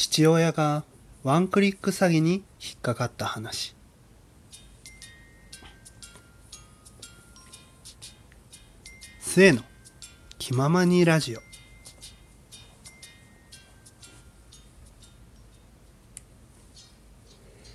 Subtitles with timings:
[0.00, 0.84] 父親が
[1.24, 3.76] ワンクリック詐欺に引っかかった話。
[9.20, 9.60] 末の。
[10.38, 11.40] 気ままにラジオ。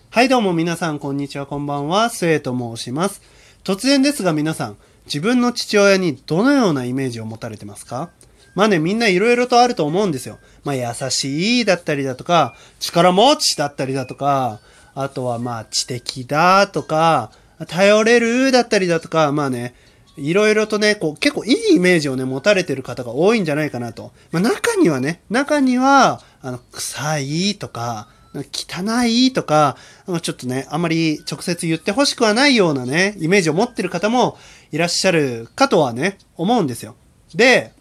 [0.09, 2.09] はいどうも皆さんこんにちはこんばんは。
[2.09, 3.21] 末と申します。
[3.63, 8.09] 突然ですが皆さん自分の父親にどのようなイメージを持たれてますか？
[8.55, 10.39] まあね、みんないろいろとあると思うんですよ。
[10.63, 14.59] まあ優しいだったりだとか、力持ちだったりだとか、
[14.95, 17.31] あとはまあ知的だとか、
[17.67, 19.75] 頼れるだったりだとか、まあね、
[20.17, 24.13] いろいろとね、こう結構いいイメージをね、持たれてる方が多いんじゃないかなと。
[24.31, 28.08] まあ中にはね、中には、あの、臭いとか、
[28.52, 29.77] 汚いとか、
[30.22, 34.38] ちょっとね、あまり直接言ってほしくはないようなね、イメージを持ってる方も
[34.72, 36.95] いらっしゃるかとはね、思うんですよ。
[37.33, 37.73] で、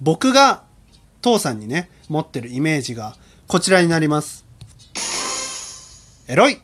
[0.00, 0.62] 僕が
[1.22, 3.16] 父さんにね、持ってるイメージが
[3.46, 4.44] こちらになります。
[6.28, 6.60] エロい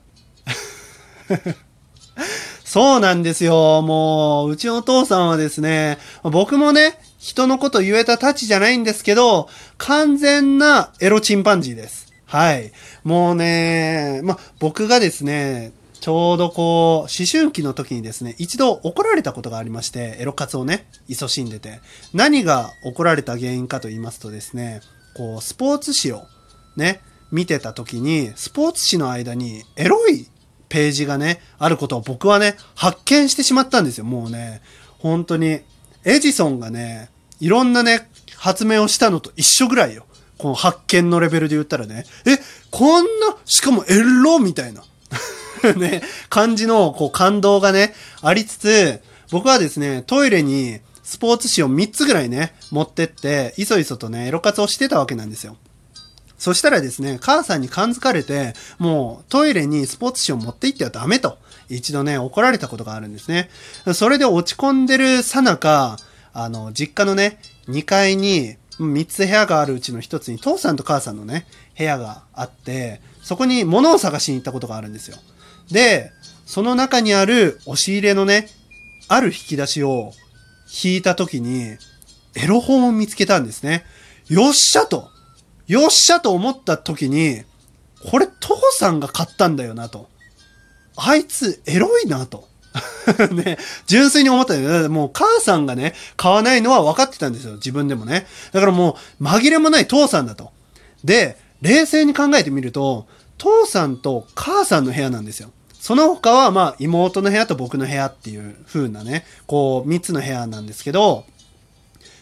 [2.64, 3.82] そうなんですよ。
[3.82, 12.12] もう、うちの父さんはですね、僕もね、人のこと言えたたちじゃないんですけど、完全なエロチンパンジーです。
[12.26, 12.72] はい。
[13.02, 21.80] もうね、ま、僕がですね、ちょうどこう、思春期の時にですね、一度怒られたことがありまして、エロ活をね、勤しんでて。
[22.14, 24.80] 何が怒られた原因かと言いますとですね、
[25.14, 26.26] こう、スポーツ紙を
[26.76, 30.26] ね、見てた時に、スポーツ紙の間にエロい
[30.70, 34.04] ページがね、あることを僕はね、発見してしまったんですよ。
[34.04, 34.62] もうね、
[34.98, 35.60] 本当に。
[36.04, 40.06] エジソンがね、いろんなね、発明をしたのと一緒ぐらいよ。
[40.38, 42.38] この発見のレベルで言ったらね、え、
[42.70, 44.82] こんな、しかもエロみたいな。
[45.76, 55.56] ね、感じの、こう、感動がね、ありつつ、僕はですね、トイレにスポーツ紙を3つぐらいね、持ってって、いそいそとね、エロ活をしてたわけなんですよ。
[56.38, 61.38] そしたらですね、母さんに感づかれて、もうトイレにスポーツ紙を持って行ってはダメと、
[61.68, 63.50] 一度ね、怒られたことがあるんですね。
[63.94, 65.98] それで落ち込んでるさなか、
[66.32, 71.46] あの、実家のね、2階に3つ部屋があるうちの1つに父さんと母さんのね、
[71.76, 75.18] 部屋があって、そこに物を探しに行ったことがあるんですよ。
[75.72, 76.12] で、
[76.46, 78.48] その中にある押し入れのね、
[79.08, 80.12] ある引き出しを
[80.84, 81.76] 引いた時に、
[82.34, 83.84] エロ本を見つけたんですね。
[84.28, 85.10] よっしゃと。
[85.66, 87.42] よっしゃと思った時に、
[88.08, 90.08] これ父さんが買ったんだよなと。
[90.96, 92.48] あいつエロいなと。
[93.32, 94.88] ね、純粋に思ったよ。
[94.90, 97.54] もう母さんがね、買わないのは分かってたんですよ。
[97.54, 98.26] 自分でもね。
[98.52, 100.52] だからもう紛れもない父さんだと。
[101.02, 103.06] で、冷静に考えてみると、
[103.38, 105.50] 父さんと母さんの部屋なんですよ。
[105.80, 111.24] その他は、まあ、妹の部屋と僕の部屋っていう風なね、こう、3つの部屋なんですけど、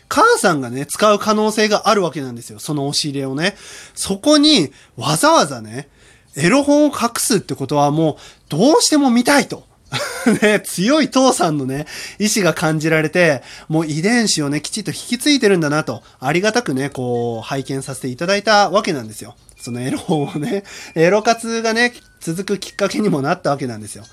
[0.08, 2.60] 母さんがね、使う可能性があるわけなんですよ。
[2.60, 3.56] その押し入れをね。
[3.94, 5.88] そこに、わざわざね、
[6.36, 8.16] エロ本を隠すってことはもう、
[8.48, 9.66] どうしても見たいと。
[10.42, 11.86] ね、強い父さんのね、
[12.20, 19.34] 意志が感じられて、もう遺伝子をね、きちっと引き継いでるんだなと、ありがたくね、こう、拝見させていただいたわけなんですよ。
[19.58, 20.62] そのエロ本をね、
[20.94, 24.04] エロ活がね、続くきっかけにもなったわけなんですよ。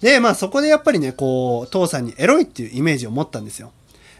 [0.00, 3.72] で、まあそこでやっぱりね、こう、父さんにエロいっていうイメージを持ったんですよ。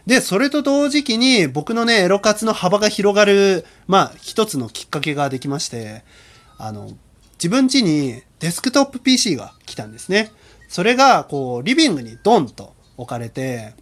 [0.05, 6.03] で、それと同時期に僕のね、エロ活の幅が広がる、まあ一つのきっかけができまして、
[6.57, 6.91] あの、
[7.33, 10.31] 自分家にデスクトップ PC が来たんですね。
[10.67, 13.73] それが、こう、リビングにドンと置かれて、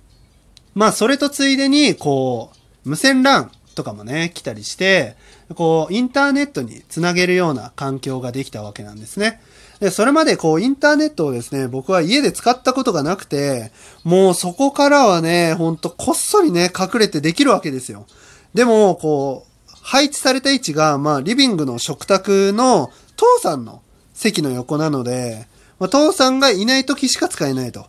[0.74, 2.52] まあそれとついでに、こ
[2.86, 5.16] う、無線 LAN とかもね、来たりして、
[5.56, 9.40] こう、インターネットにつなげるような環境ができたわけなんですね。
[9.80, 13.72] で、それまでこう、インターネットをですね、僕は家で使ったことがなくて、
[14.04, 18.06] もうそこからはね、ほんとこっそりね、隠れてできるわけですよ。
[18.54, 23.82] でも、こう、配置された位置が、まあ、リビングの食卓の父さんの
[24.14, 25.48] 席の横なので、
[25.80, 27.88] まあ、父さんがいない時しか使えないと。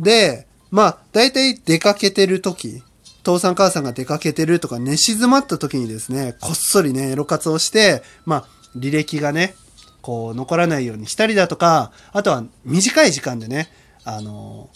[0.00, 2.82] で、まあ、大体出かけてる時、
[3.22, 8.44] 父さん母さんが出かけてるとか寝静まった時にですね、こっそりね、エロ活をして、まあ、
[8.76, 9.54] 履歴がね、
[10.02, 13.70] こう、残らないようにしたりだとか、あとは短い時間でね、
[14.04, 14.70] あの、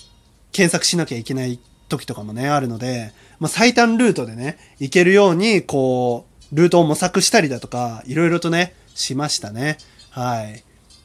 [0.52, 1.58] 検索しなきゃいけない
[1.88, 9.78] 時とかもね、あるので、まあ、最短ルートでね、行けるように、こう、ルートを模索したりだとか、いろいろとね、しましたね。
[10.10, 10.62] はい。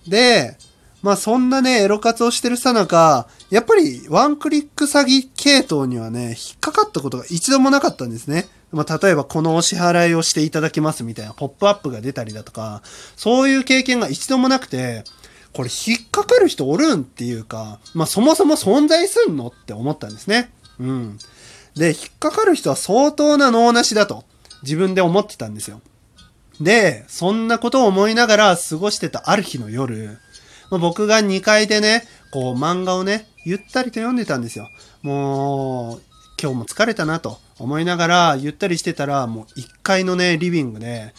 [0.07, 0.57] で、
[1.01, 8.47] まあそんなね、エロ活をしてるさなか、やっぱりワンクリック詐欺系統にはね、引っかかったことが一度もなかったんですね。
[8.71, 12.81] まあ例えばこのお支払いをしていただきますみたいなポップアップが出たりだとか、
[13.15, 15.03] そういう経験が一度もなくて、
[15.53, 20.51] これ引っかかる人おるんっていうか、まあそもそも存在すんのって思ったんですね。
[20.79, 21.17] うん。
[21.75, 24.25] で、引っかかる人は相当な脳なしだと
[24.63, 25.81] 自分で思ってたんですよ。
[26.61, 30.19] で、そんなことを思いながら過ごしてたある日の夜、
[30.69, 34.69] まあ、僕が2階でね、こう漫画をね、ゆったりと読んでたんですよ。
[35.01, 36.01] もう、
[36.41, 41.13] 今日も疲れたなと思いながらゆったりしてたら、もう1階のね、リビングで、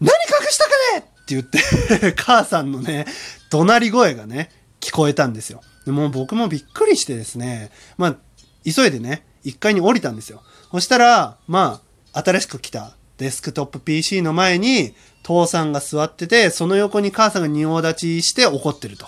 [0.00, 3.06] 何隠したかねって言って 母さんのね、
[3.50, 4.50] 怒鳴り声がね、
[4.80, 5.62] 聞こえたんですよ。
[5.84, 8.16] でもう僕もびっくりしてですね、まあ、
[8.64, 10.42] 急いでね、1階に降りたんですよ。
[10.70, 11.80] そしたら、ま
[12.12, 19.06] あ、新しく来たデスクトップ PC の前に、父さんが座ってて、その横に母さんが仁王立ちして怒ってると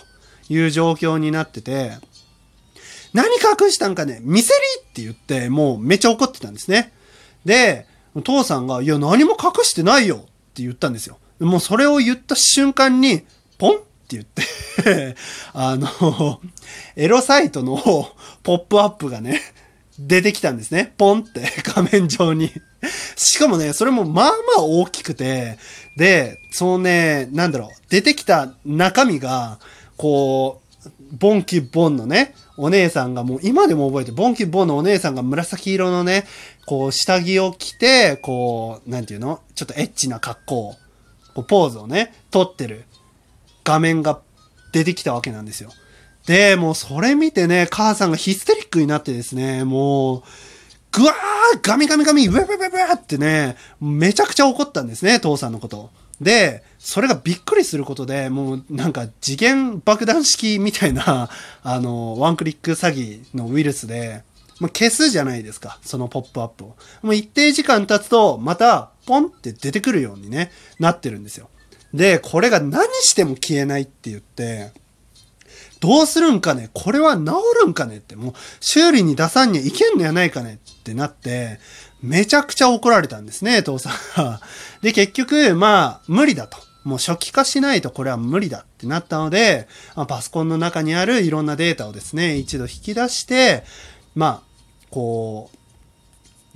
[0.49, 1.93] いう状況になってて、
[3.13, 4.61] 何隠したんかね見せり
[4.91, 6.93] って言って、もうめっちゃ怒ってたんですね。
[7.45, 7.87] で、
[8.25, 10.21] 父さんが、いや、何も隠してないよっ
[10.55, 11.19] て言ったんですよ。
[11.41, 13.23] もうそれを言った瞬間に、
[13.59, 13.85] ポンって
[14.17, 15.17] 言って
[15.53, 16.41] あの、
[16.97, 17.77] エロサイトの
[18.43, 19.41] ポップアップがね、
[19.99, 20.95] 出てきたんですね。
[20.97, 22.53] ポンって画面上に
[23.17, 25.59] しかもね、それもまあまあ大きくて、
[25.97, 29.59] で、そのね、なんだろう、出てきた中身が、
[29.97, 30.69] こう、
[31.13, 36.27] ボンキュボンのね、お姉さんがもう今でも覚えて、ボンキュボンのお姉さんが紫色のね、
[36.67, 40.77] こう下着を着て、こう、なんていうのちょっとエッチな格好、
[41.35, 42.85] こうポーズをね、撮ってる
[43.65, 44.21] 画面が
[44.73, 45.71] 出てきたわけなんですよ。
[46.27, 50.23] で、もうそれ見てね、母さんがヒステリックになってですね、もう、
[50.93, 55.91] ぐわーガミガミガミウェウェウェってね、めちゃくちゃ怒ったんですね、父さんのこと。
[56.21, 61.31] で、それがびっくりすることで、もうなんか次元爆弾式みたいな、
[61.63, 64.23] あの、ワンクリック詐欺のウイルスで、
[64.59, 66.77] まあ、消すじゃないですか、そのポップアップを。
[67.03, 70.51] もう一定時間経つと、また、ポンって出てくるようにね、
[70.81, 71.49] なってるんですよ。
[71.95, 74.73] で、これが何しても消えないって言って、
[75.81, 76.71] どうするんかね？
[76.73, 77.25] これは治
[77.65, 77.99] るんかね？
[77.99, 80.59] って、もう修理に出さんにはいけんのやないかね？
[80.81, 81.61] ってなって、
[82.03, 84.41] めちゃくちゃ怒られたんですね、父さんが。
[84.83, 86.59] で、結局、まあ、無理だと。
[86.85, 93.65] もう初期化しないとこれは無理だってなったので、まあ、パソコンの中にあるいろんなデータをですね、一度引き出して、
[94.15, 95.59] まあ、こう、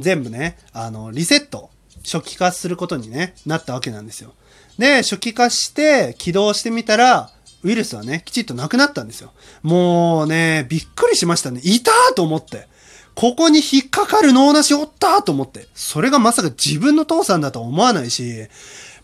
[0.02, 1.70] 全部ね、あの、リセット、
[2.04, 4.32] 初期化することにね、なったわけなんですよ。
[4.78, 7.30] で、初期化して起動してみたら、
[7.62, 9.32] ウイルスはね、きちっとなくなったんですよ。
[9.62, 11.60] もうね、びっくりしましたね。
[11.64, 12.68] いたーと思って。
[13.14, 15.68] ここに引っかかる脳なしおったと思って。
[15.74, 18.48] それがまさか自分の父さんだとは思わないし、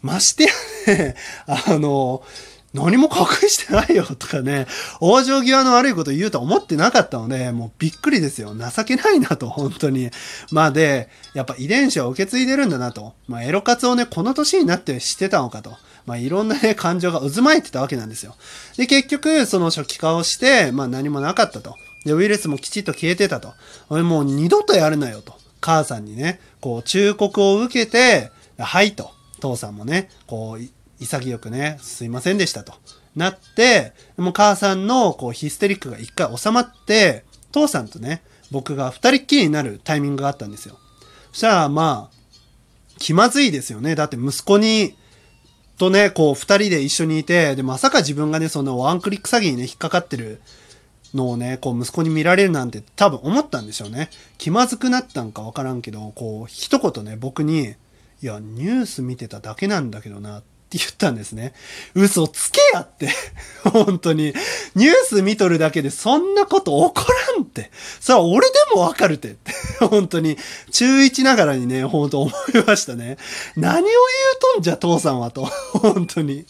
[0.03, 0.51] ましてや
[0.97, 1.15] ね、
[1.47, 2.23] あの、
[2.75, 4.67] 何も隠してないよとかね、
[5.01, 8.55] 往生際の悪いこと言うと思ってなかったので、もうびっくりですよ。
[8.55, 10.11] 情けないなと、本当に。
[10.51, 13.15] まあで、やっぱ遺伝子は受け継いでるんだなと。
[13.27, 15.77] まあエロ活をね、この年になって知ってたのかと。
[16.05, 18.37] まあいろんなね、感情が渦巻いてたわけなんですよ。
[18.77, 21.75] で、結局、その初期化をして、まあ何もなかったと。
[22.05, 23.55] で、ウイルスもきちっと消えてたと。
[23.89, 25.35] 俺もう二度とやるなよと。
[25.61, 29.11] 母さんにね、こう忠告を受けて、はいと。
[29.41, 30.63] 父さんもね、こう、
[31.01, 32.75] 潔くね、すいませんでしたと。
[33.17, 40.79] なって、もう母さんのこうヒステリックが一回収まって、父さんとね、僕が二人っきりになるタイミングがあったんですよ。
[41.33, 42.19] そしたらまあ、
[42.99, 43.95] 気まずいですよね。
[43.95, 44.97] だって息子に、
[45.79, 50.41] とね、こう二人で一緒にいて、で、まさか自分がね、そのワンクリック詐欺にね、引っかかってる
[51.15, 54.11] のをね、こう息子に見られるなんて多分思ったんでしょうね。
[54.39, 57.75] 気まずくなったんかわからんけど、こう一言ね、僕に、
[58.21, 61.55] いや、ニュース見てただけなんだけどな、ってって言ったんですね。
[61.95, 63.09] 嘘つけやって。
[63.65, 64.35] 本当に。
[64.75, 67.71] ニュース見とるだけでそんなこと起こらんって。
[68.01, 69.37] それは俺でもわかるって。
[69.81, 70.37] 本当に。
[70.71, 73.17] 中1ながらにね、本当思いましたね。
[73.57, 73.95] 何を言う
[74.55, 75.47] とんじゃ、父さんはと。
[75.73, 76.45] 本当に。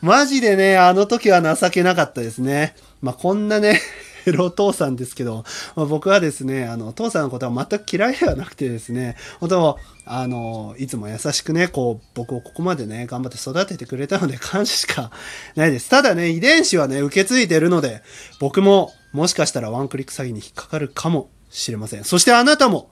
[0.00, 2.74] マジでね、あの時は情けなかったですね。
[3.02, 3.78] まあ、こんなね、
[4.26, 5.44] エロ父さんですけど、
[5.76, 15.10] まあ、僕はですね、あの、父さんのことは全く嫌いではなくてですね、本当あの、いつも優しくね、こう、僕をここまでね、頑張って育ててくれたので感謝しか
[15.56, 15.88] ないです。
[15.88, 18.02] ただね、遺伝子はね、受け継いでるので、
[18.38, 22.04] 僕ももしかしたらワンクリック詐欺に引っかかるかもしれません。
[22.04, 22.90] そしてあなたも、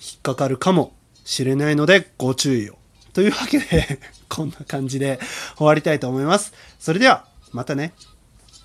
[0.00, 2.78] 引っかかるかもしれないので、ご注意を。
[3.12, 5.18] というわけでこんな感じで
[5.56, 6.52] 終わりたいと思います。
[6.78, 7.92] それでは、またね。